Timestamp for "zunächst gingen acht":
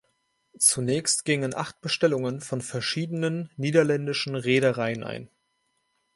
0.57-1.79